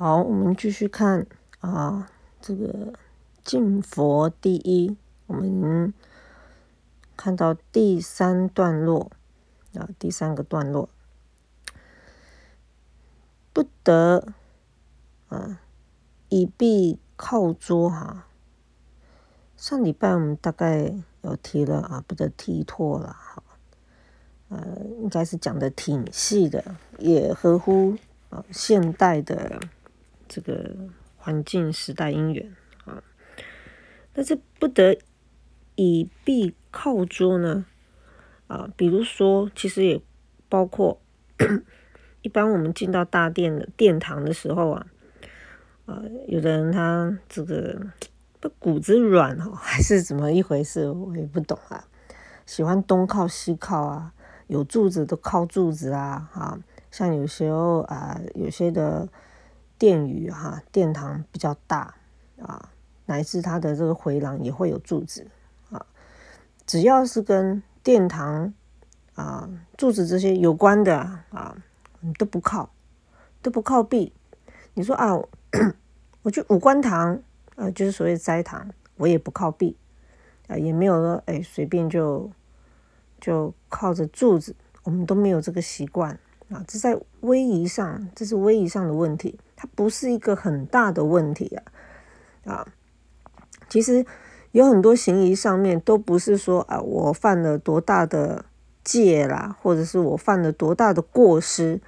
[0.00, 1.26] 好，我们继续看
[1.58, 2.08] 啊，
[2.40, 2.92] 这个
[3.42, 5.92] 敬佛第一，我们
[7.16, 9.10] 看到第三段落
[9.74, 10.88] 啊，第三个段落，
[13.52, 14.28] 不得
[15.30, 15.58] 啊，
[16.28, 18.28] 以臂靠桌哈。
[19.56, 23.42] 上礼拜我们大概有提了啊，不得踢脱了哈，
[24.50, 27.96] 呃，应该是讲的挺细的，也合乎
[28.30, 29.60] 啊现代的。
[30.28, 30.76] 这个
[31.16, 33.02] 环境时代因缘啊，
[34.12, 34.98] 但是不得
[35.74, 37.64] 以臂靠桌呢
[38.46, 40.00] 啊，比如说，其实也
[40.48, 41.00] 包括
[42.22, 44.86] 一般我们进到大殿的殿堂的时候啊，
[45.86, 47.80] 啊，有的人他这个
[48.40, 51.84] 不骨子软哦， 还是怎么一回事，我也不懂啊，
[52.46, 54.12] 喜欢东靠西靠啊，
[54.46, 56.58] 有柱子都靠柱子啊，啊，
[56.90, 59.08] 像有时候啊，有些的。
[59.78, 61.94] 殿宇哈，殿堂比较大
[62.42, 62.70] 啊，
[63.06, 65.26] 乃至它的这个回廊也会有柱子
[65.70, 65.86] 啊。
[66.66, 68.52] 只要是跟殿堂
[69.14, 70.98] 啊柱子这些有关的
[71.30, 71.56] 啊，
[72.18, 72.70] 都不靠，
[73.40, 74.12] 都不靠壁。
[74.74, 75.16] 你说啊，
[76.22, 77.20] 我去五官堂
[77.54, 79.76] 啊，就是所谓斋堂，我也不靠壁
[80.48, 82.30] 啊，也没有说哎随便就
[83.20, 86.18] 就靠着柱子，我们都没有这个习惯
[86.50, 86.64] 啊。
[86.66, 89.38] 这在威仪上，这是威仪上的问题。
[89.60, 91.56] 它不是一个很大的问题
[92.44, 92.66] 啊，啊，
[93.68, 94.06] 其实
[94.52, 98.44] 有很多行仪上面都不是说啊，我犯了多大的
[98.84, 101.80] 戒啦，或者是我犯了多大的过失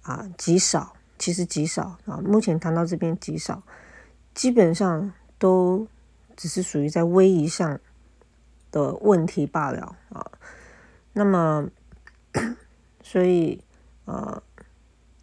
[0.00, 2.16] 啊，极少，其实极少啊。
[2.24, 3.62] 目前谈到这边极少，
[4.32, 5.86] 基本上都
[6.34, 7.78] 只是属于在威仪上
[8.70, 10.26] 的问题罢了啊。
[11.12, 11.68] 那么，
[13.04, 13.62] 所以
[14.06, 14.42] 呃，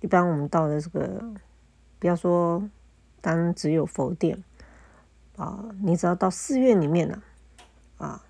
[0.01, 1.33] 一般我们到了这个。
[1.99, 2.67] 不要说
[3.21, 4.41] 单只有佛殿
[5.35, 7.21] 啊，你只要到寺院里面呢，
[7.97, 8.23] 啊，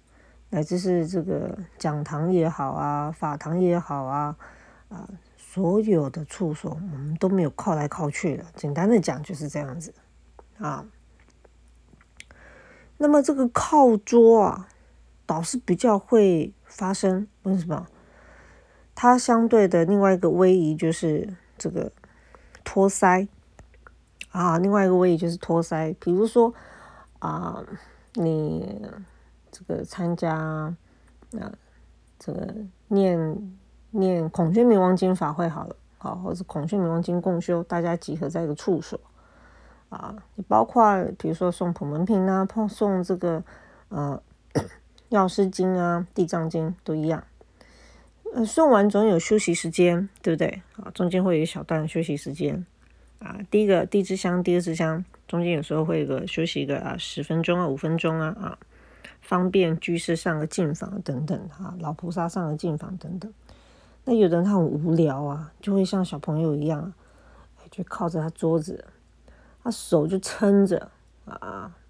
[0.49, 4.35] 乃至是这个讲堂也好啊，法堂也好啊，
[4.89, 8.45] 啊，所有的处所我们都没有靠来靠去的。
[8.55, 9.93] 简单的讲就是这样子
[10.57, 10.85] 啊。
[12.97, 14.67] 那么这个靠桌啊，
[15.27, 17.87] 倒是比较会发生，为什么？
[18.95, 21.91] 它相对的另外一个威仪就是这个
[22.63, 23.27] 托腮。
[24.31, 26.53] 啊，另外一个位就是托腮，比如说
[27.17, 27.63] 啊，
[28.13, 28.81] 你
[29.51, 30.75] 这个参加啊，
[32.19, 32.53] 这个
[32.89, 33.57] 念
[33.91, 38.99] 念孔雀明王经法会好了，好，或者孔雀明王经共修，大家集合在一个处所
[39.89, 43.43] 啊，你包括比如说送普门品啊，送送这个
[43.87, 44.21] 呃
[45.09, 47.23] 药师经啊、地藏经都一样，
[48.35, 50.61] 呃，送完总有休息时间，对不对？
[50.77, 52.63] 啊，中间会有一小段休息时间。
[53.19, 58.57] 啊，第一个第一支香，第二支香，中间有时候会有个休息一个啊，十分钟啊，五分钟啊啊，
[59.19, 63.31] 方便居士上个净房等等啊，老菩萨上个净房等等。
[64.05, 66.93] 那有的人他很无聊啊，就会像小朋友一样，
[67.69, 68.85] 就靠着他桌子，
[69.61, 70.89] 他手就撑着
[71.25, 71.35] 啊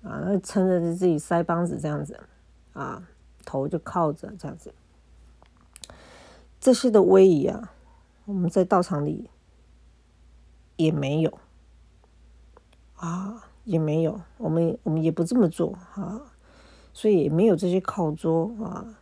[0.01, 2.19] 啊，那撑着自己腮帮子这样子
[2.73, 3.07] 啊，
[3.45, 4.73] 头就靠着这样子。
[6.59, 7.72] 这些的威仪啊，
[8.25, 9.29] 我们在道场里。
[10.79, 11.38] 也没有
[12.95, 16.22] 啊，也没有，我们我们也不这么做啊，
[16.94, 18.95] 所以也没有这些靠桌啊，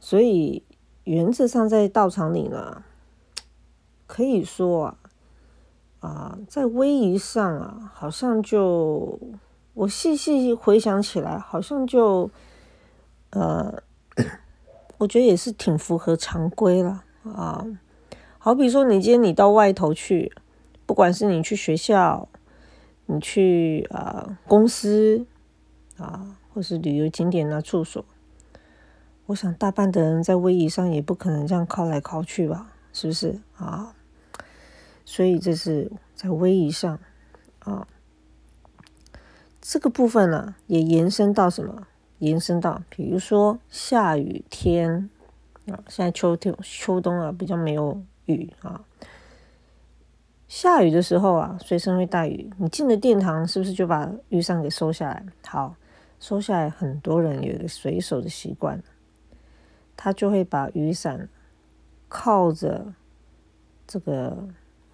[0.00, 0.64] 所以
[1.04, 2.82] 原则上在道场里呢，
[4.08, 4.98] 可以说啊
[6.00, 9.16] 啊，在威仪上啊，好像就
[9.74, 12.28] 我细细回想起来，好像就
[13.30, 13.80] 呃，
[14.98, 17.64] 我觉得也是挺符合常规了啊。
[18.42, 20.32] 好比说，你今天你到外头去，
[20.86, 22.26] 不管是你去学校，
[23.04, 25.26] 你去啊公司
[25.98, 28.02] 啊，或是旅游景点啊处所，
[29.26, 33.94] 我想大半的人在位移上也不可能这样靠来靠去吧，是不是啊？
[35.04, 36.98] 所以这是在位移上
[37.58, 37.86] 啊，
[39.60, 41.86] 这个部分呢也延伸到什么？
[42.20, 45.10] 延伸到比如说下雨天
[45.66, 48.00] 啊，现在秋天秋冬啊比较没有。
[48.30, 48.84] 雨啊，
[50.48, 52.50] 下雨的时候啊，随身会带雨。
[52.58, 55.24] 你进了殿堂，是不是就把雨伞给收下来？
[55.46, 55.76] 好，
[56.18, 58.82] 收下来，很多人有一个随手的习惯，
[59.96, 61.28] 他就会把雨伞
[62.08, 62.92] 靠着
[63.86, 64.48] 这个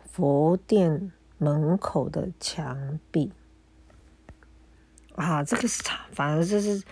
[0.04, 3.32] 佛殿门口的墙壁。
[5.14, 6.84] 啊，这个是常，反正这是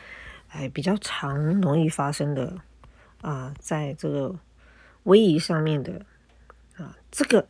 [0.49, 2.56] 哎比较常容易发生的
[3.20, 4.35] 啊，在这个
[5.02, 6.06] 威仪上面的。
[7.15, 7.47] 这个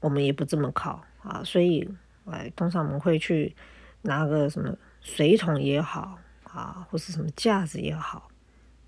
[0.00, 1.88] 我们也不这么靠啊，所以
[2.24, 3.54] 哎，通常我们会去
[4.02, 8.28] 拿个什么水桶也好啊，或是什么架子也好，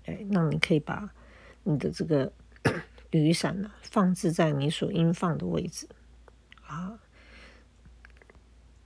[0.03, 1.09] 哎，那你可以把
[1.63, 2.29] 你的这个
[3.11, 5.87] 雨伞呢放置在你所应放的位置
[6.65, 6.99] 啊，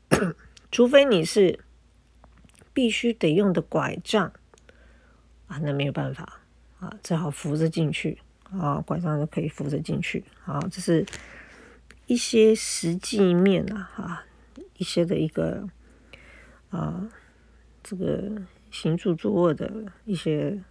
[0.71, 1.59] 除非你是
[2.75, 4.31] 必须得用的拐杖
[5.47, 6.41] 啊，那没有办法
[6.79, 8.19] 啊，只好扶着进去
[8.51, 11.05] 啊，拐杖就可以扶着进去啊，这是。
[12.07, 14.25] 一些实际面啊，哈，
[14.75, 15.65] 一些的一个
[16.69, 17.07] 啊，
[17.81, 18.29] 这个
[18.69, 19.71] 行住坐卧的
[20.03, 20.61] 一些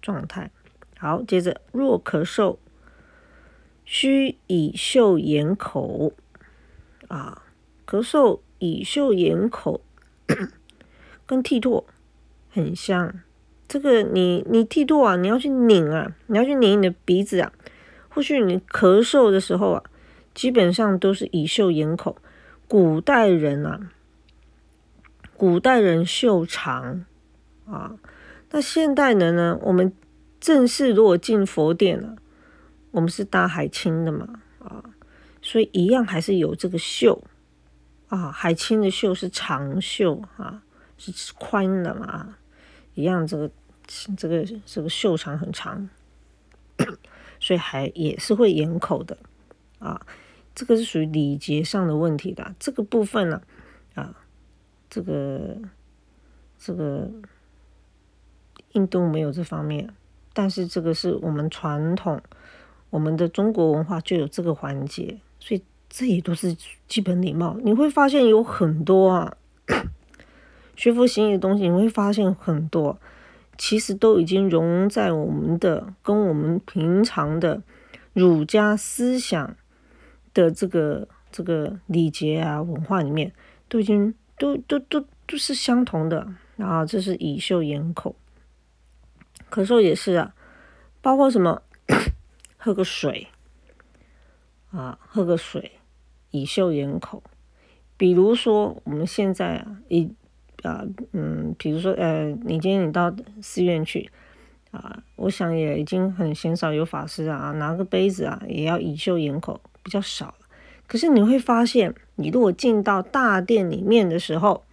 [0.00, 0.50] 状态。
[0.96, 2.56] 好，接着若咳嗽，
[3.84, 6.14] 需以嗅掩口
[7.08, 7.42] 啊，
[7.86, 9.82] 咳嗽以嗅掩口，
[11.26, 11.84] 跟涕唾
[12.48, 13.20] 很像。
[13.68, 17.52] 这个你你剃度啊，你要去拧啊，你要去拧你的鼻子啊。
[18.08, 19.82] 或许你咳嗽的时候啊。
[20.36, 22.18] 基本上都是以嗅掩口。
[22.68, 23.88] 古代人啊，
[25.34, 27.06] 古代人嗅长
[27.64, 27.96] 啊。
[28.50, 29.58] 那现代人呢？
[29.62, 29.90] 我们
[30.38, 32.16] 正式如果进佛殿了，
[32.90, 34.84] 我们是搭海清的嘛啊，
[35.40, 37.24] 所以一样还是有这个袖
[38.08, 38.30] 啊。
[38.30, 40.62] 海清的袖是长袖啊，
[40.98, 42.36] 是宽的嘛，
[42.96, 43.48] 一样这个
[44.16, 45.88] 这个这个袖长很长，
[47.38, 49.16] 所以还也是会掩口的
[49.78, 50.04] 啊。
[50.54, 53.42] 这个是属于礼节上的问题的，这个部分呢，
[53.94, 54.16] 啊，
[54.88, 55.56] 这个
[56.58, 57.10] 这个
[58.72, 59.92] 印度没有这方面，
[60.32, 62.18] 但是这个是我们传统，
[62.88, 66.56] 我们的中国文化就有这个环节，所以这也都是
[66.88, 67.58] 基本礼貌。
[67.62, 69.36] 你会发现有很多啊，
[70.76, 72.98] 学佛行义的东西，你会发现很多，
[73.58, 77.62] 其实都已经融在我们的跟我们平常的
[78.12, 79.56] 儒家思想。
[80.36, 83.32] 的这个这个礼节啊文化里面
[83.70, 86.28] 都已经都都都都是相同的。
[86.58, 88.14] 啊，这是以袖掩口，
[89.50, 90.34] 咳嗽也是啊，
[91.00, 91.62] 包括什么？
[92.58, 93.28] 喝个水。
[94.70, 95.72] 啊，喝个水
[96.32, 97.22] 以袖掩口，
[97.96, 100.12] 比如说我们现在啊，以
[100.66, 104.10] 啊嗯，比如说呃，你今天你到寺院去
[104.72, 109.60] 啊，我想也已经很鲜少有法师啊拿个杯子啊也要以袖掩口。
[109.86, 110.34] 比较少了，
[110.88, 114.64] 可是你会发现，你如果进到大殿里面的时候，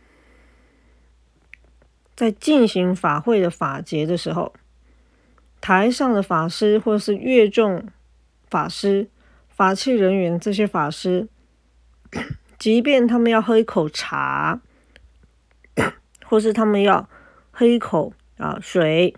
[2.16, 4.52] 在进行法会的法节的时候，
[5.62, 7.86] 台上的法师或者是乐众
[8.50, 9.08] 法师、
[9.50, 11.28] 法器人员这些法师，
[12.58, 14.60] 即便他们要喝一口茶，
[16.26, 17.08] 或是他们要
[17.52, 19.16] 喝一口啊水，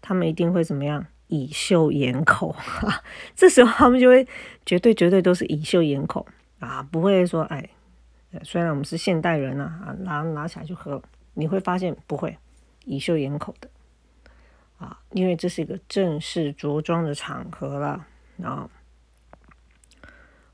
[0.00, 1.06] 他们一定会怎么样？
[1.30, 3.02] 以袖掩口，哈，
[3.36, 4.26] 这时候他们就会
[4.64, 6.26] 绝对绝对都是以袖掩口
[6.58, 7.68] 啊，不会说哎，
[8.42, 11.02] 虽然我们是现代人啊，啊拿拿起来就喝，
[11.34, 12.38] 你会发现不会
[12.86, 13.68] 以袖掩口的
[14.78, 18.06] 啊，因为这是一个正式着装的场合了
[18.42, 18.70] 啊。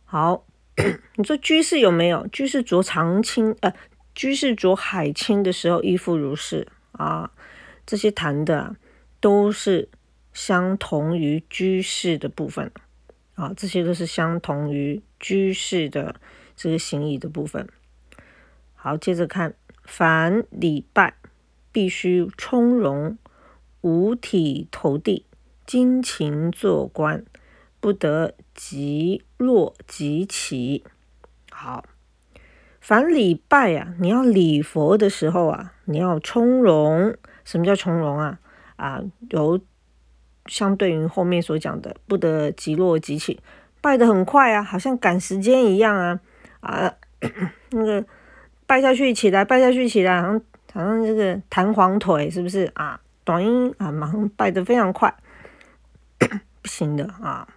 [0.05, 0.44] 好，
[1.15, 2.27] 你说居士有没有？
[2.27, 3.73] 居士着长青呃，
[4.15, 7.33] 居士着海青的时候衣服如是啊，
[7.85, 8.77] 这些谈的
[9.21, 9.89] 都是。
[10.35, 12.73] 相同于居士的部分
[13.37, 16.17] 啊，这些都是相同于居士的
[16.57, 17.69] 这个行仪的部分。
[18.75, 19.55] 好，接着看，
[19.85, 21.15] 凡礼拜
[21.71, 23.17] 必须从容，
[23.83, 25.25] 五体投地，
[25.65, 27.25] 精勤做官，
[27.79, 30.83] 不得急落急起。
[31.53, 31.85] 好，
[32.86, 37.17] 凡礼拜啊，你要礼佛的时候啊，你要从容。
[37.43, 38.38] 什么叫从容啊？
[38.76, 39.00] 啊，
[39.31, 39.58] 有。
[40.44, 43.41] 相对于后面所讲的，不得急落急起，
[43.81, 46.20] 拜得很快啊，好像赶时间一样啊
[46.60, 46.93] 啊，
[47.72, 48.05] 那个
[48.67, 50.43] 拜下去起来，拜下去起来，好像
[50.74, 53.00] 好像这个弹簧腿是不是啊？
[53.24, 55.14] 短音啊，马上拜得非常快，
[56.60, 57.48] 不行的啊，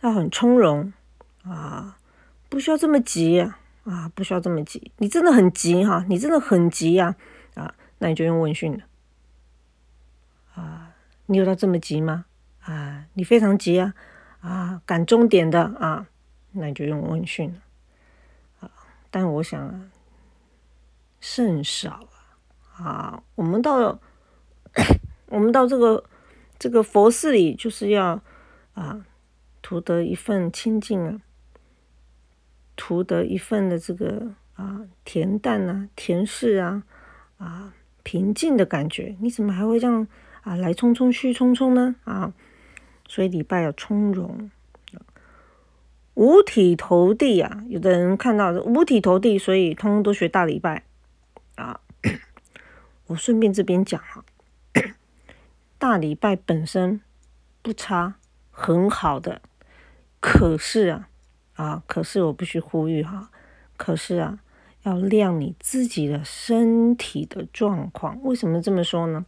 [0.00, 0.90] 要很从容
[1.42, 1.98] 啊，
[2.54, 7.16] 不需要这么急啊，啊，不需要这么急，你真的很急哈，你真的很急呀
[7.54, 8.84] 啊，那你就用问讯了。
[10.54, 10.94] 啊，
[11.26, 12.26] 你有到这么急吗？
[12.60, 13.92] 啊，你非常急啊，
[14.38, 16.06] 啊，赶终点的啊，
[16.52, 17.56] 那你就用问讯了。
[18.60, 18.70] 啊，
[19.10, 19.90] 但我想啊，
[21.18, 22.06] 甚少
[22.76, 23.98] 啊，啊，我们到
[25.26, 26.04] 我们到这个
[26.56, 28.22] 这个佛寺里，就是要
[28.74, 29.04] 啊，
[29.60, 31.20] 图得一份清净啊，
[32.76, 36.82] 图得一份的这个啊恬淡啊、恬适啊、
[37.38, 40.06] 啊平静的感觉，你怎么还会这样？
[40.42, 42.32] 啊，来匆匆去匆匆呢啊，
[43.08, 44.50] 所以礼拜要从容。
[46.14, 50.84] 五体投地啊，有的人看到五体投地，所以通通都学大礼拜
[51.56, 51.80] 啊。
[53.06, 54.24] 我顺便这边讲哈，
[55.76, 57.00] 大礼拜本身
[57.62, 58.14] 不差，
[58.52, 59.42] 很好的。
[60.20, 61.08] 可是啊，
[61.54, 63.30] 啊，可是我必须呼吁哈，
[63.76, 64.38] 可是啊，
[64.82, 68.18] 要量你自己的身体的状况。
[68.22, 69.24] 为什么这么说呢？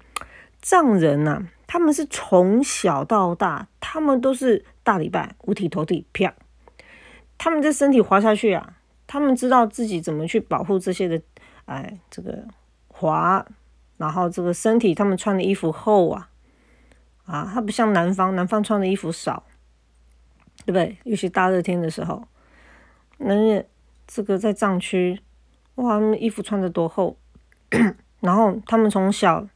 [0.61, 6.35] 藏人呐，他们是从小到大，他们都是大礼拜五体投地，啪，
[7.39, 11.21] 他们这身体滑下去啊，他们知道自己怎么去保护这些的，
[11.67, 12.47] 哎，这个
[12.89, 13.47] 滑。
[13.99, 16.29] 然后这个身体，他们穿的衣服厚啊，
[17.25, 19.43] 啊，它不像南方，南方穿的衣服少，
[20.67, 20.99] 对不对？
[21.05, 22.23] 尤其大热天的时候，
[23.19, 23.65] 那
[24.07, 25.21] 这个在藏区，
[25.77, 27.17] 哇，他们衣服穿的多厚，
[28.21, 29.47] 然后他们从小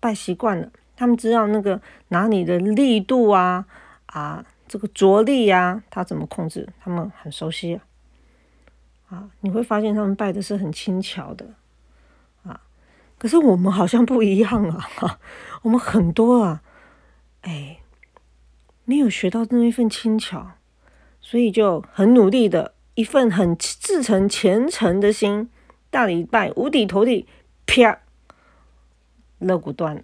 [0.00, 3.66] 拜习惯了，他们知道那个哪里的力度啊，
[4.06, 7.82] 啊，这个着力呀，他怎么控制，他们很熟悉啊，
[9.10, 11.46] 啊，你会发现他们拜的是很轻巧的
[12.42, 12.60] 啊。
[13.18, 14.88] 可是我们好像不一样啊！
[15.62, 16.62] 我们很多啊，
[17.42, 17.78] 哎，
[18.84, 20.52] 没有学到那一份轻巧，
[21.20, 25.48] 所以就很努力的一份很至诚虔诚的心，
[25.90, 27.26] 大礼拜五体投地，
[27.66, 28.00] 啪，
[29.38, 30.02] 肋骨断了。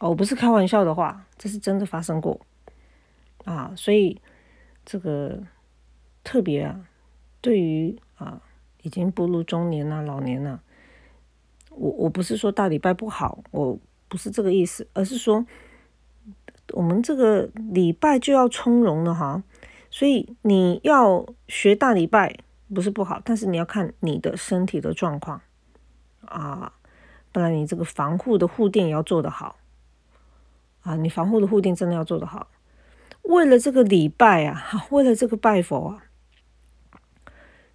[0.00, 2.40] 哦，不是开玩笑的话，这是真的发生过
[3.44, 3.72] 啊！
[3.76, 4.20] 所以
[4.84, 5.42] 这个
[6.22, 6.88] 特别啊，
[7.40, 8.40] 对于啊
[8.82, 10.60] 已经步入中年啊、老年啊。
[11.70, 15.44] 我我不是说大礼拜不好，我不是这个意思，而是说
[16.72, 19.42] 我们这个礼拜就要从容了哈，
[19.90, 22.38] 所以你要学大礼拜
[22.74, 25.40] 不是不好，但是你要看你的身体的状况。
[26.24, 26.72] 啊，
[27.32, 29.56] 不然你这个防护的护垫也要做得好。
[30.82, 32.48] 啊，你防护的护垫真的要做得好，
[33.22, 36.04] 为了这个礼拜啊， 为了这个拜佛啊，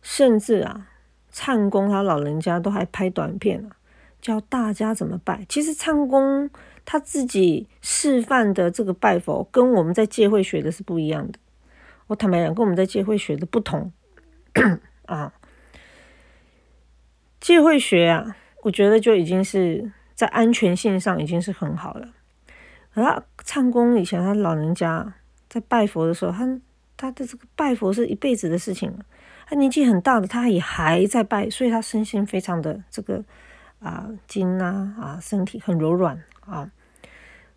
[0.01, 0.88] 甚至啊，
[1.31, 3.77] 唱功他老人家都还拍短片啊。
[4.21, 6.50] 教大家怎么拜，其实唱功
[6.86, 11.40] 他自己示范的这个拜佛，跟我们在戒会学的是不一样的。
[12.08, 13.92] 我坦白讲，跟我们在戒会学的不同
[15.06, 15.34] 啊。
[17.40, 22.10] 戒会学啊，我觉得就已经是在安全性上已经是很好了。
[22.94, 25.13] 而唱功以前他老人家
[25.50, 26.62] 在拜佛的时候，他
[26.96, 28.94] 他的这个拜佛是一辈子的事情
[29.46, 33.24] 他年纪很大的，他也还在拜，所以他身心非常的这个。
[33.80, 36.71] 啊，筋呐，啊，身体很柔软啊。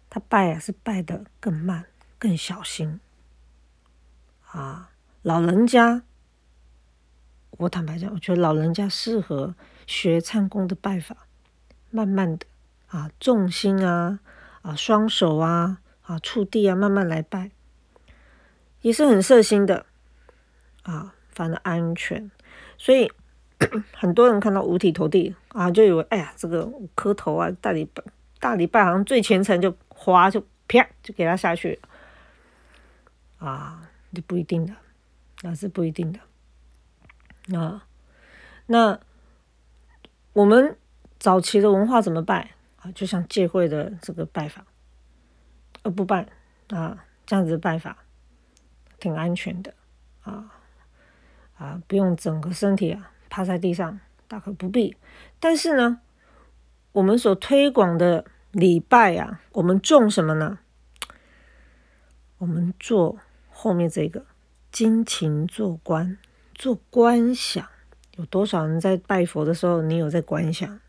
[0.08, 1.84] 他拜啊，是拜的更慢、
[2.18, 3.00] 更小心
[4.50, 4.90] 啊。
[5.22, 6.02] 老人家，
[7.50, 9.54] 我坦白讲，我觉得老人家适合
[9.86, 11.26] 学唱功的拜法，
[11.90, 12.46] 慢慢的
[12.86, 14.20] 啊，重心啊，
[14.62, 17.50] 啊，双手啊，啊，触地啊，慢慢来拜，
[18.80, 19.84] 也是很摄心的
[20.84, 22.30] 啊，反正安全，
[22.78, 23.10] 所以。
[23.96, 28.04] 很多人看到五体投地啊，就以为哎呀，这个磕头啊，大礼拜
[28.38, 31.78] 大礼拜好像最虔诚，就滑就啪就给他下去
[33.38, 34.74] 啊，就不一定的，
[35.42, 37.86] 那是不一定的啊。
[38.66, 38.98] 那
[40.32, 40.76] 我们
[41.18, 42.50] 早期的文化怎么拜
[42.80, 42.90] 啊？
[42.92, 44.64] 就像戒会的这个拜法，
[45.82, 46.26] 呃，不拜
[46.68, 47.96] 啊，这样子的拜法
[48.98, 49.72] 挺安全的
[50.22, 50.52] 啊
[51.56, 53.12] 啊，不用整个身体啊。
[53.28, 54.96] 趴在地上，大可不必。
[55.40, 56.00] 但是呢，
[56.96, 60.58] 我们所推广的礼拜啊，我们种什么呢？
[62.38, 63.18] 我们做
[63.50, 64.24] 后面这个
[64.72, 66.16] 金勤做观，
[66.54, 67.68] 做观想。
[68.12, 70.80] 有多少人在拜佛的时候，你有在观想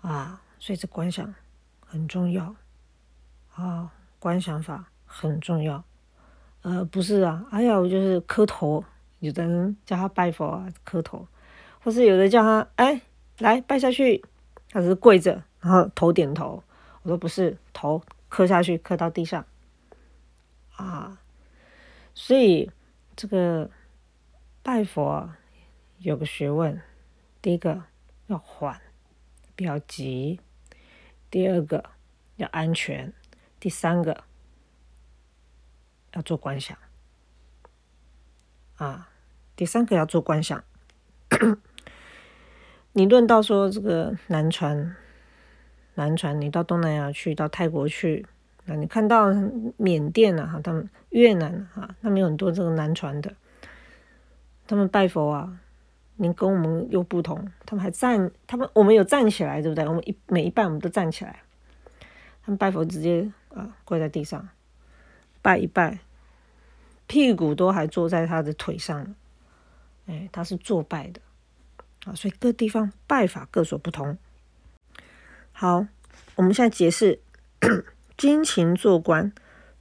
[0.00, 0.40] 啊？
[0.58, 1.34] 所以这观想
[1.84, 2.54] 很重要
[3.54, 5.84] 啊，观想法很重要。
[6.62, 8.82] 呃，不是啊，哎呀，我就是磕头。
[9.18, 11.28] 有的人叫他拜佛啊，磕头，
[11.84, 13.02] 或是有的叫他哎
[13.38, 14.24] 来拜下去，
[14.70, 16.62] 他只是跪着，然后头点头。
[17.02, 19.44] 我说不是，头磕下去，磕到地上
[20.76, 21.18] 啊。
[22.14, 22.70] 所以
[23.16, 23.70] 这个
[24.62, 25.30] 拜佛
[25.98, 26.80] 有个学问，
[27.40, 27.82] 第一个
[28.26, 28.80] 要缓，
[29.56, 30.38] 不要急；
[31.30, 31.90] 第二个
[32.36, 33.10] 要安全；
[33.58, 34.24] 第三个
[36.12, 36.76] 要做观想
[38.76, 39.08] 啊。
[39.56, 40.64] 第三个要做观想，
[42.94, 44.94] 你论到说这个南传，
[45.94, 48.26] 南传，你到东南亚去，到泰国去，
[48.66, 49.32] 那你看到
[49.78, 53.32] 缅甸啊，哈，他们越南啊，他们有很多这个南传的，
[54.66, 55.58] 他们拜佛啊，
[56.16, 59.88] 你跟我们又不同，他们还站，他们我们有站起来，对不对？
[59.88, 61.42] 我们一每一拜我们都站起来，
[62.44, 64.46] 他们拜佛直接啊跪在地上
[65.40, 65.98] 拜一拜，
[67.06, 69.14] 屁股都还坐在他的腿上，
[70.04, 71.22] 哎，他是作拜的
[72.04, 74.18] 啊，所以各地方拜法各所不同。
[75.52, 75.86] 好，
[76.36, 77.20] 我们现在解释
[78.16, 79.32] 金勤做官，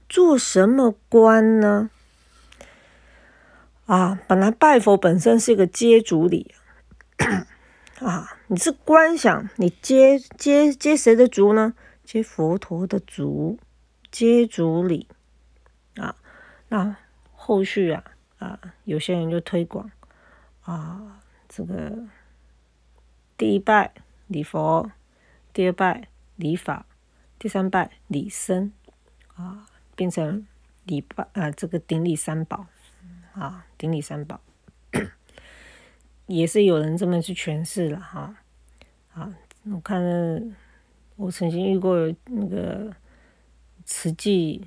[0.08, 1.90] 做什么官呢？
[3.88, 6.54] 啊，本来拜佛本身是一个接主礼
[8.00, 11.74] 啊， 你是观想，你接接接谁的足呢？
[12.04, 13.58] 接佛陀的足，
[14.12, 15.08] 接主礼
[15.96, 16.16] 啊。
[16.70, 16.96] 那
[17.34, 18.04] 后续啊
[18.38, 19.92] 啊，有些人就推广
[20.62, 21.21] 啊，
[21.54, 22.08] 这个
[23.38, 23.94] 第一拜
[24.28, 24.90] 礼佛。
[25.54, 26.86] 第二拜礼法，
[27.38, 28.72] 第三拜礼僧，
[29.36, 29.68] 啊，
[29.98, 30.48] 变成
[30.86, 32.68] 礼拜啊，这个顶礼三宝，
[33.34, 34.40] 啊，顶礼三宝，
[36.28, 38.34] 也是有人这么去诠释了哈，
[39.14, 40.02] 啊，我看
[41.18, 42.96] 我曾经遇过那个
[43.84, 44.66] 慈济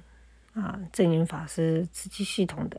[0.52, 2.78] 啊正言法师慈济系统的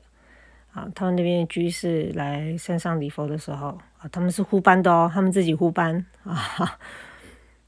[0.76, 6.36] 啊，他们那边居士来山上礼佛的时候啊，他们是呼班的哦，他们自己呼班 啊。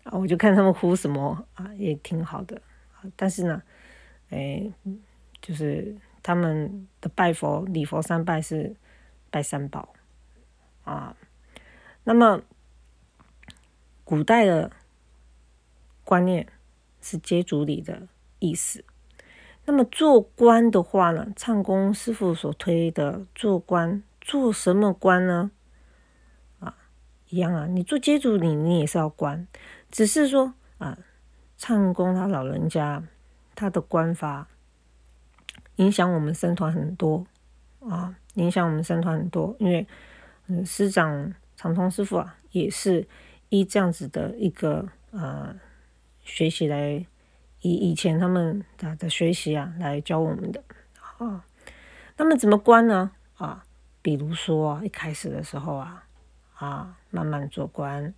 [0.04, 2.62] 啊，我就看他们呼什么啊，也挺好的
[2.96, 3.04] 啊。
[3.16, 3.62] 但是呢，
[4.30, 4.70] 哎，
[5.42, 8.76] 就是他们的拜佛礼佛三拜是
[9.30, 9.94] 拜三宝
[10.84, 11.16] 啊。
[12.04, 12.42] 那么
[14.04, 14.70] 古代的
[16.04, 16.46] 观念
[17.02, 18.06] 是接主礼的
[18.40, 18.84] 意思。
[19.70, 25.52] 那么做官的话呢，唱功师傅所推的做官，做什么官呢？
[26.60, 26.74] 啊，
[27.28, 29.46] 一样啊，你做接主你，你也是要官。
[29.92, 30.98] 只是说啊，
[31.58, 33.04] 唱功他老人家
[33.56, 34.48] 他的官法
[35.76, 37.28] 影响我们生团很多
[37.82, 39.86] 啊，影响我们生团很多，因为
[40.48, 43.06] 嗯师长长通师傅啊也是
[43.50, 45.54] 依这样子的一个呃
[46.24, 47.06] 学习来
[47.68, 50.64] 以以前他们的的学习啊来教我们的
[51.18, 51.44] 啊，
[52.16, 53.64] 那么怎么关呢啊？
[54.02, 56.06] 比如说一开始的时候啊
[56.56, 58.14] 啊慢慢做关。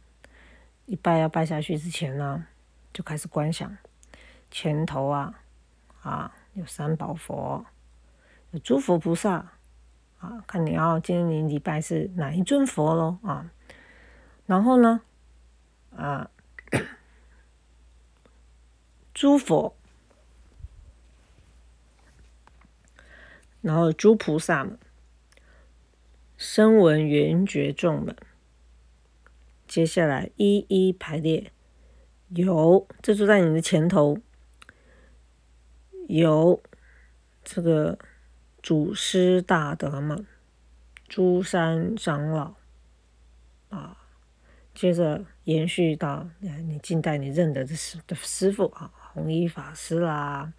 [0.85, 2.45] 一拜要拜下去之前呢，
[2.91, 3.77] 就开始观想
[4.49, 5.39] 前头啊
[6.01, 7.65] 啊有三宝佛，
[8.51, 9.51] 有诸佛菩萨
[10.19, 13.51] 啊，看你要今年礼拜是哪一尊佛喽啊，
[14.47, 15.01] 然后呢
[15.95, 16.29] 啊
[19.19, 19.75] 诸佛，
[23.59, 24.79] 然后诸菩萨们，
[26.37, 28.15] 声闻缘觉众们。
[29.67, 31.51] 接下来一一排列，
[32.29, 34.17] 有，这就在你的前头，
[36.07, 36.63] 有
[37.43, 37.99] 这个
[38.63, 40.25] 祖师大德们，
[41.09, 42.55] 诸山长老，
[43.67, 43.97] 啊，
[44.73, 50.53] 接着延续到你近代你认得的师的师傅啊，弘一法师啦，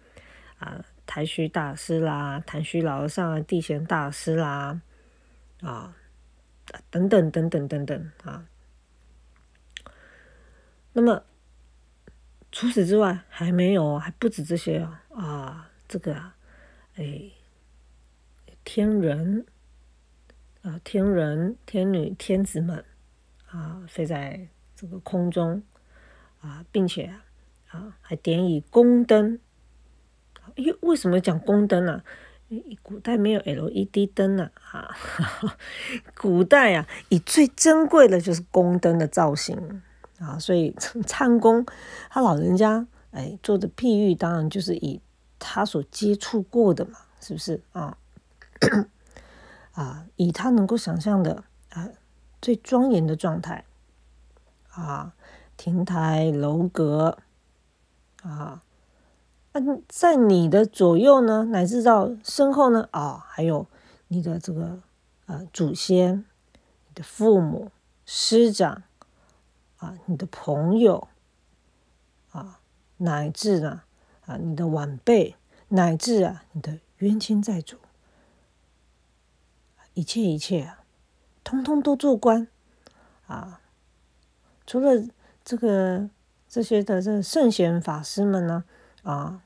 [0.59, 4.81] 啊，太虚大师啦，谭虚老和尚、地贤大师啦，
[5.61, 5.95] 啊，
[6.89, 8.45] 等等等等等等啊。
[10.93, 11.23] 那么，
[12.51, 15.03] 除此之外还没有，还不止这些啊！
[15.15, 16.35] 啊，这个啊，
[16.95, 17.31] 哎，
[18.65, 19.45] 天人
[20.61, 22.83] 啊，天人、天女、天子们
[23.49, 25.63] 啊，飞在这个空中
[26.41, 27.13] 啊，并且，
[27.71, 29.39] 啊还点以宫灯。
[30.55, 32.03] 因为什么讲宫灯呢？
[32.83, 34.93] 古代没有 LED 灯呢啊！
[36.19, 39.81] 古代啊，以最珍贵的就是宫灯的造型。
[40.19, 40.75] 啊，所以
[41.07, 41.65] 唱功，
[42.09, 44.99] 他老人家哎做的譬喻，当然就是以
[45.39, 47.97] 他所接触过的嘛，是不是啊？
[49.71, 51.87] 啊，以他能够想象的啊
[52.41, 53.63] 最庄严的状态
[54.71, 55.13] 啊，
[55.55, 57.17] 亭台楼阁
[58.21, 58.63] 啊，
[59.53, 63.67] 那在你的左右呢，乃至到身后呢，啊，还有
[64.07, 64.79] 你的这个
[65.25, 66.25] 呃祖先、
[66.87, 67.71] 你的父母、
[68.05, 68.83] 师长。
[69.77, 71.07] 啊，你的朋友
[72.33, 72.59] 啊，
[72.97, 73.81] 乃至呢
[74.27, 75.35] 啊，你的晚辈，
[75.69, 77.77] 乃至啊，你的冤亲债主，
[79.95, 80.83] 一切一切啊，
[81.43, 82.47] 通通都做官
[83.25, 83.59] 啊。
[84.67, 85.03] 除了
[85.43, 86.07] 这个
[86.51, 88.63] 这些的这圣贤法师们呢
[89.01, 89.41] 啊，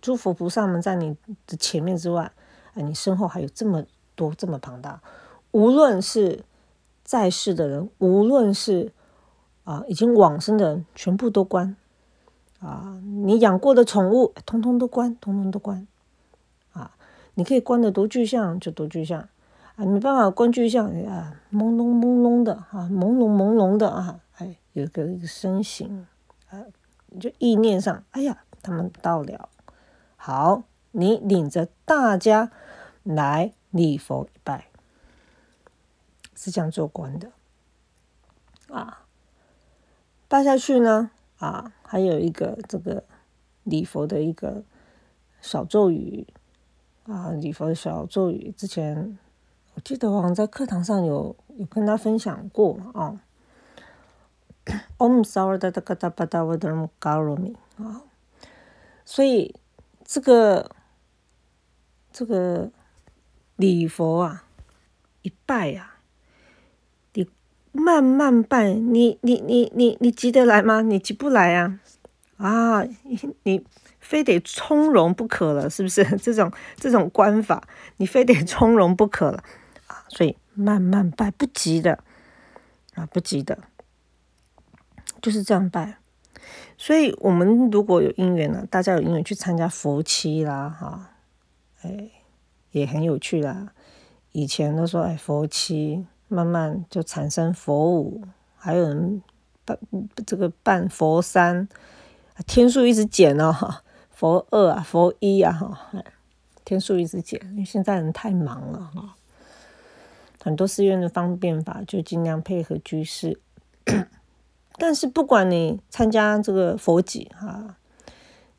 [0.00, 1.16] 诸佛菩萨们在你
[1.46, 2.32] 的前面之外，
[2.74, 5.00] 啊，你身后还有这么多这么庞大，
[5.52, 6.42] 无论是
[7.04, 8.90] 在世的人，无论是。
[9.66, 11.74] 啊，已经往生的人全部都关，
[12.60, 15.84] 啊，你养过的宠物通通都关，通通都关，
[16.70, 16.94] 啊，
[17.34, 19.28] 你可以关的多具象就多具象，
[19.74, 26.06] 啊，没办法关具象啊，朦胧朦胧的啊，朦胧朦胧的啊，哎，有个一个身形，
[26.56, 26.64] 啊，
[27.20, 29.48] 就意念上，哎呀，他们到了，
[30.16, 32.50] 好，你领着大家
[33.02, 34.68] 来礼佛拜，
[36.34, 37.30] 是这样做官的
[38.68, 39.02] 啊。
[40.28, 43.04] 拜下去呢，啊，还有一个这个
[43.64, 44.64] 礼佛的一个
[45.40, 46.26] 小咒语
[47.04, 49.18] 啊，礼佛的小咒语，之前
[49.74, 53.20] 我记得好像在课堂上有有跟他分享过啊。
[54.98, 58.02] Om Sarada Kata Pada v a d a m g a r m i 啊，
[59.04, 59.54] 所以
[60.04, 60.70] 这个
[62.12, 62.70] 这个
[63.56, 64.44] 礼佛啊，
[65.22, 66.00] 一拜啊，
[67.14, 67.28] 你
[67.72, 70.82] 慢慢拜，你你你你你急得来吗？
[70.82, 71.78] 你急不来啊？
[72.38, 73.64] 啊，你你
[74.00, 76.04] 非得从容不可了，是不是？
[76.18, 77.66] 这种这种观法，
[77.98, 79.44] 你非得从容不可了
[79.86, 80.04] 啊！
[80.08, 82.02] 所以慢慢拜，不急的
[82.94, 83.58] 啊，不急的。
[85.22, 85.98] 就是这样拜，
[86.76, 91.10] 所以我们如果有因缘呢，大家有因缘去参加佛七啦，哈，
[91.82, 92.10] 哎，
[92.70, 93.72] 也很有趣啦。
[94.32, 98.22] 以前都说哎佛七，慢慢就产生佛五，
[98.56, 99.22] 还有人
[99.64, 99.78] 办
[100.26, 101.68] 这个办佛三，
[102.46, 106.04] 天数一直减哦，佛二啊，佛一啊，哈，
[106.64, 109.16] 天数一直减，因为现在人太忙了哈，
[110.42, 113.40] 很多寺院的方便法就尽量配合居士。
[114.78, 117.76] 但是不管你参加这个佛几哈，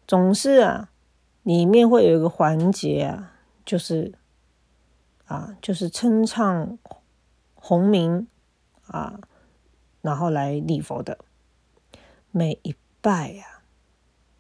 [0.08, 0.90] 总是啊，
[1.44, 4.14] 里面会有一个环节啊，就是
[5.26, 6.78] 啊，就是称唱
[7.54, 8.28] 洪名
[8.88, 9.20] 啊，
[10.02, 11.20] 然后来礼佛的
[12.32, 13.62] 每一拜呀，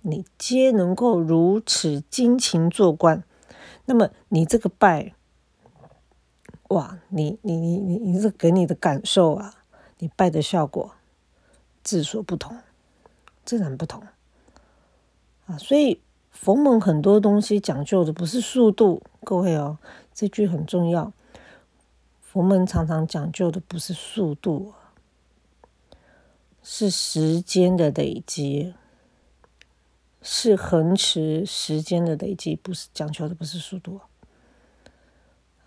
[0.02, 3.24] 你皆能够如此精勤做观，
[3.86, 5.13] 那么你这个拜，
[6.70, 9.54] 哇，你你你你你这给你的感受啊，
[10.00, 10.94] 你拜的效果。
[11.88, 12.58] 字所不同，
[13.45, 14.04] 自然不同
[15.45, 15.58] 啊！
[15.58, 19.78] 所以佛门很多东西讲究的不是速度，各位哦，
[20.13, 21.13] 这句很重要。
[22.21, 24.73] 佛门常常讲究的不是速度，
[26.62, 28.73] 是时间的累积，
[30.21, 34.02] 是恒持时间的累积，不是讲求的不是速度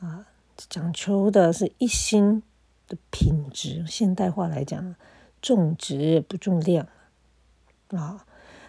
[0.01, 0.27] 啊，
[0.69, 2.43] 讲求的是一心
[2.87, 3.87] 的品质。
[3.89, 4.95] 现代化来讲。
[5.43, 6.87] 重质不重量
[7.91, 8.25] 啊，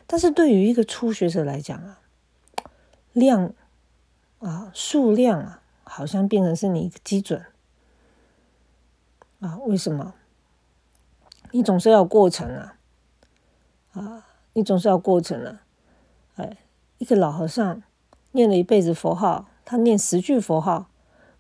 [0.07, 1.99] 但是对于一个初学者来讲啊，
[3.13, 3.53] 量
[4.39, 7.45] 啊数量啊，好像变成是你一个基准
[9.41, 9.57] 啊？
[9.65, 10.15] 为什么？
[11.51, 12.77] 你总是要过程啊
[13.93, 15.62] 啊，你总是要过程啊！
[16.38, 16.57] 哎，
[16.97, 17.84] 一个老和尚
[18.31, 20.89] 念了一辈子佛号，他念十句佛号，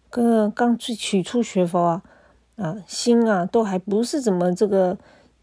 [0.09, 2.03] 跟刚去起初学佛啊
[2.57, 4.97] 啊，心啊都还不是怎么这个。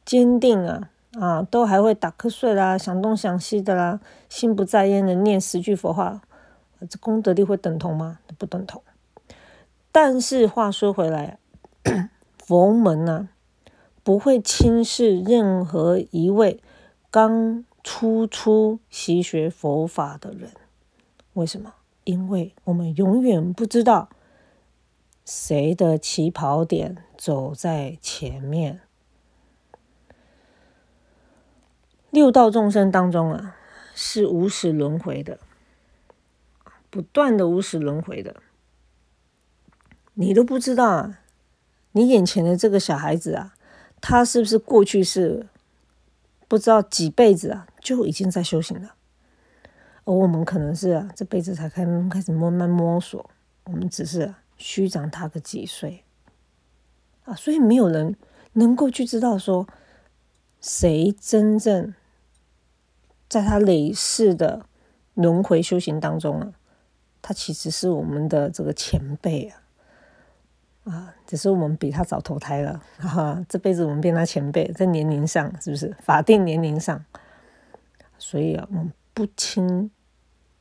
[0.08, 0.88] 坚定啊
[1.20, 6.22] 啊，都还会打瞌睡啦，想东想西的啦，心不在焉的念十句佛话，
[6.88, 8.20] 这功德力会等同吗？
[8.38, 8.82] 不等同。
[9.92, 11.38] 但是话说回来，
[12.38, 13.28] 佛门呢，
[14.02, 16.62] 不会轻视任何一位
[17.10, 20.52] 刚初初习学佛法的人。
[21.34, 21.74] 为什么？
[22.04, 24.08] 因为我们永远不知道
[25.26, 28.80] 谁的起跑点走在前面。
[32.10, 33.56] 六道众生当中啊，
[33.94, 35.38] 是无始轮回的，
[36.88, 38.36] 不断的无始轮回的。
[40.14, 41.20] 你都不知道啊，
[41.92, 43.54] 你眼前的这个小孩子啊，
[44.00, 45.46] 他是不是过去是
[46.48, 48.94] 不知道几辈子啊就已经在修行了？
[50.04, 53.30] 而我们可能是啊这辈子才开开始慢慢摸索，
[53.64, 56.02] 我们只是虚长他个几岁
[57.24, 58.16] 啊，所以没有人
[58.54, 59.68] 能够去知道说
[60.60, 61.94] 谁真正。
[63.28, 64.64] 在他累世的
[65.12, 66.54] 轮回修行当中啊，
[67.20, 69.60] 他其实是我们的这个前辈啊，
[70.84, 77.04] 啊，只是我们比他早投胎了，哈哈，这辈子我们变他前辈，在年龄上是不是法定年龄上？
[78.16, 79.90] 所以啊，我们不轻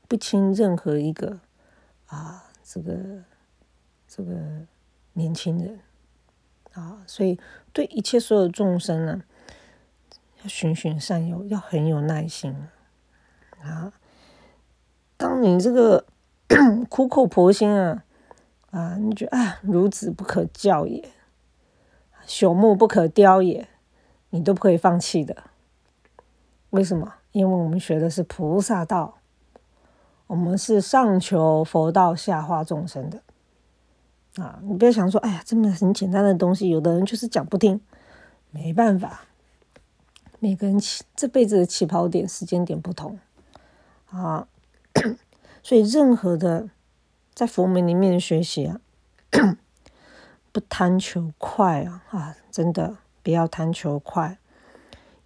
[0.09, 1.39] 不轻任何一个
[2.07, 2.93] 啊，这个
[4.09, 4.35] 这个
[5.13, 5.79] 年轻人
[6.73, 7.39] 啊，所以
[7.71, 9.23] 对一切所有众生呢。
[10.47, 12.55] 循循善诱，要很有耐心
[13.61, 13.91] 啊！
[15.17, 16.05] 当你这个
[16.89, 18.03] 苦口婆心啊
[18.71, 21.09] 啊，你觉得啊孺子不可教也，
[22.27, 23.67] 朽木不可雕也，
[24.29, 25.35] 你都不可以放弃的。
[26.69, 27.13] 为什么？
[27.31, 29.17] 因为我们学的是菩萨道，
[30.27, 33.21] 我们是上求佛道，下化众生的
[34.43, 34.59] 啊！
[34.63, 37.81] 你不要想说，哎呀，这么很简单的东西，有的人就是讲不听，
[38.51, 39.21] 没办法。
[40.39, 43.19] 每个人起这辈子的起跑点、时间点不同。
[44.09, 44.47] 啊，
[45.61, 46.69] 所以任何的
[47.33, 48.79] 在佛门里面的学习啊，
[50.51, 54.39] 不贪求快啊啊，真的不要贪求快，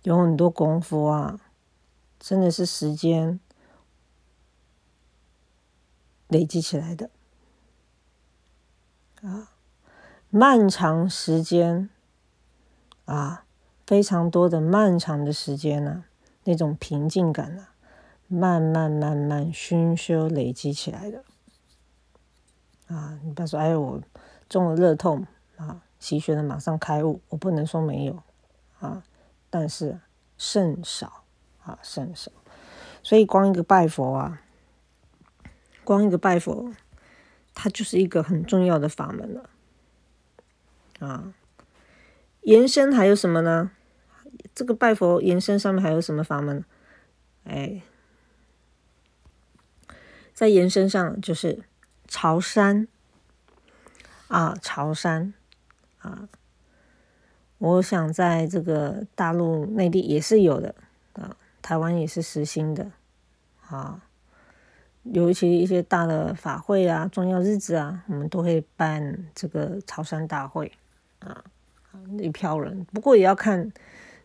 [0.02, 1.39] 有很多功夫啊，
[2.19, 3.39] 真的是时间
[6.28, 7.12] 累积起来的。
[9.21, 9.52] 啊，
[10.32, 11.88] 漫长时间
[13.06, 13.45] 啊，
[13.91, 16.06] 非常多的漫长的时间呢，
[16.45, 17.73] 那种平静感啊，
[18.30, 21.25] 慢慢慢慢熏修累积起来的。
[22.88, 24.01] 啊，你不要说，哎，我
[24.47, 25.27] 中了热痛
[25.58, 28.17] 啊，习学的马上开悟，我不能说没有
[28.80, 29.04] 啊，
[29.49, 29.99] 但是
[30.38, 31.25] 甚少
[31.62, 32.32] 啊，甚少。
[33.04, 34.41] 所以光一个拜佛啊，
[35.84, 36.73] 光一个拜佛，
[37.54, 39.49] 它就是一个很重要的法门了
[40.99, 41.34] 啊。
[42.43, 43.71] 延伸还有什么呢？
[44.53, 46.63] 这个拜佛延伸上面还有什么法门？
[47.43, 47.81] 哎，
[50.33, 51.63] 在延伸上就是。
[52.13, 52.89] 潮山。
[54.27, 55.33] 啊，潮山。
[55.99, 56.27] 啊，
[57.57, 60.75] 我想在这个大陆内地也是有的。
[61.13, 62.91] 啊，台湾也是实行的。
[63.69, 64.03] 啊，
[65.03, 70.69] 尤其一些大的法会啊、重要日子啊，我们都会办这个潮山大会。
[71.19, 71.41] 啊，
[72.19, 73.71] 一票人，不过也要看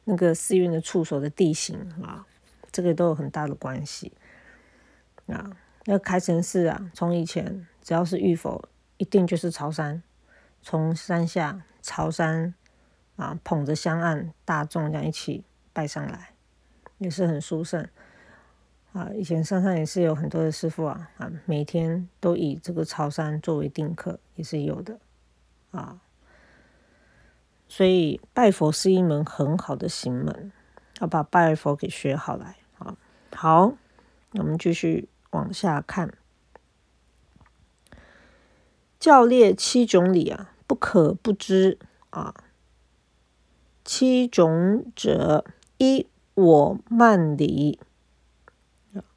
[0.08, 2.24] 那个寺院的处所的地形啊，
[2.70, 4.12] 这个都有很大的关系
[5.26, 5.56] 啊。
[5.84, 10.00] 那开城寺啊，从以前只要是玉佛，一定就是朝山，
[10.62, 12.54] 从山下朝山
[13.16, 16.34] 啊，捧着香案，大众这样一起拜上来，
[16.98, 17.86] 也是很殊胜
[18.92, 19.10] 啊。
[19.12, 25.00] 以前山上也是有很多的师傅啊，啊，每天都以这个朝山作为定课，也是有的
[25.72, 26.00] 啊。
[27.68, 30.52] 所以拜佛是一门很好的行门，
[31.00, 32.96] 要把拜佛给学好来啊。
[33.34, 33.74] 好，
[34.32, 35.08] 我们继续。
[35.32, 36.16] 往下看，
[38.98, 42.34] 教列七种理啊，不可不知啊。
[43.84, 45.44] 七种者，
[45.76, 47.78] 一我慢礼，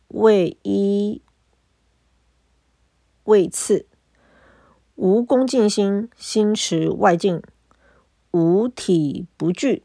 [0.09, 1.21] 为一
[3.23, 3.85] 为次，
[4.95, 7.41] 无恭敬心，心持外境，
[8.31, 9.83] 五体不惧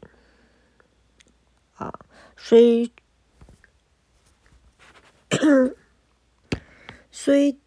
[1.75, 1.99] 啊，
[2.37, 2.91] 虽。
[7.11, 7.57] 虽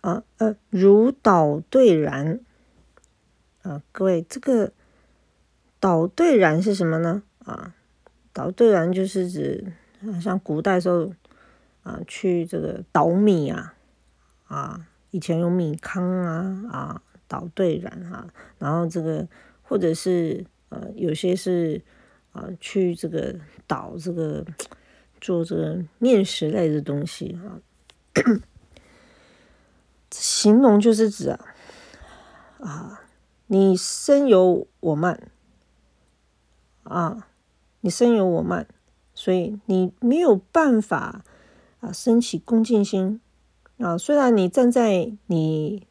[0.00, 2.40] 啊呃如导对然
[3.62, 4.72] 啊，各位这个
[5.80, 7.22] 导对然是什么呢？
[7.44, 7.74] 啊，
[8.32, 9.72] 导对然就是指
[10.22, 11.12] 像古代时候
[11.82, 13.74] 啊去这个捣米啊
[14.46, 18.26] 啊，以前用米糠啊啊捣对然哈，
[18.58, 19.26] 然后这个
[19.68, 21.82] 或者是呃有些是
[22.32, 23.34] 啊去这个
[23.66, 24.44] 捣这个
[25.20, 27.60] 做这个面食类的东西啊。
[30.10, 31.38] 形容就是指啊，
[32.58, 33.04] 啊，
[33.48, 35.30] 你身有我慢，
[36.84, 37.28] 啊，
[37.80, 38.66] 你身有我慢，
[39.14, 41.22] 所以你没有办法
[41.80, 43.20] 啊，升起恭敬心
[43.78, 43.98] 啊。
[43.98, 45.86] 虽然你站在你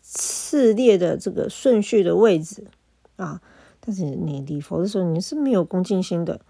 [0.00, 2.68] 次列的这个顺序的位置
[3.16, 3.40] 啊，
[3.80, 6.40] 但是你礼佛的时候你是没有恭敬心的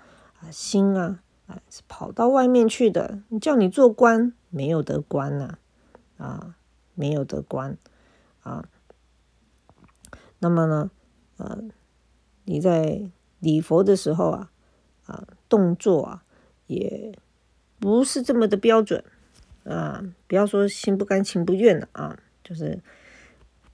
[0.41, 3.23] 啊，心啊啊是跑到外面去的。
[3.29, 5.55] 你叫你做官，没有得官呐，
[6.19, 6.57] 啊。
[6.99, 7.77] 没有得官
[8.41, 8.71] 啊，
[10.39, 10.91] 那么呢，
[11.37, 11.63] 呃，
[12.47, 13.03] 你在
[13.39, 14.51] 礼佛的时候啊，
[15.05, 16.25] 啊，动作啊，
[16.69, 17.13] 也
[17.79, 19.05] 不是这么的标准
[19.65, 22.83] 啊，不要说心不甘情不愿的啊，就是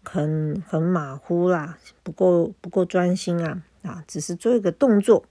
[0.05, 5.25] 很很马虎啦，不够不够专心啊啊，只是做一个动作，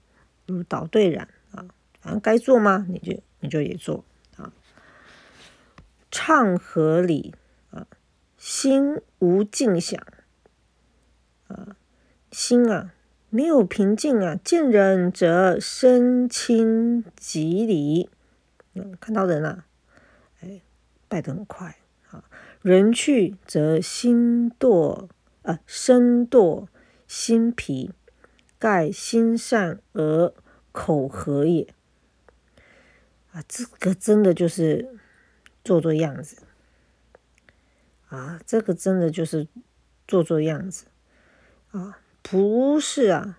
[0.46, 1.66] 如导对染啊，
[2.00, 2.86] 反正该做吗？
[2.88, 4.04] 你就你就也做
[4.36, 4.52] 啊，
[6.10, 7.34] 唱和理
[7.70, 7.86] 啊。
[8.36, 10.04] 心无静想
[11.46, 11.76] 啊，
[12.32, 12.92] 心啊
[13.30, 14.34] 没有平静啊。
[14.42, 18.10] 见人则身轻即离，
[18.74, 19.64] 嗯，看到人了，
[20.40, 20.60] 哎，
[21.08, 21.76] 拜得很快
[22.12, 22.24] 啊。
[22.62, 25.08] 人去则心堕
[25.42, 26.68] 啊，身堕
[27.08, 27.90] 心疲，
[28.58, 30.32] 盖心善而
[30.70, 31.74] 口和也。
[33.32, 34.96] 啊，这个真的就是
[35.64, 36.36] 做做样子。
[38.08, 39.48] 啊，这个真的就是
[40.06, 40.84] 做做样子
[41.70, 43.38] 啊，不是啊，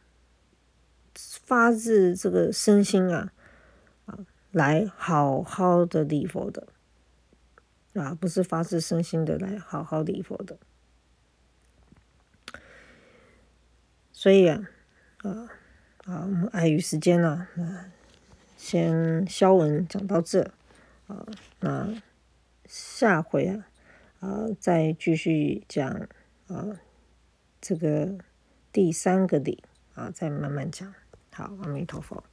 [1.13, 3.31] 发自这个身心啊
[4.07, 4.17] 啊，
[4.49, 6.67] 来好好的礼佛的
[7.93, 10.57] 啊，不是发自身心的来好好礼佛的。
[14.11, 14.69] 所以啊
[15.17, 15.49] 啊
[16.05, 17.91] 啊，我们碍于时间了，那
[18.57, 20.51] 先消文讲到这
[21.07, 21.25] 啊，
[21.59, 22.01] 那
[22.65, 23.67] 下回啊。
[24.19, 26.07] 啊，再继续讲
[26.47, 26.79] 啊，
[27.59, 28.17] 这个
[28.71, 29.61] 第三个理
[29.95, 30.95] 啊，再慢慢讲。
[31.33, 32.23] 好，阿弥陀佛。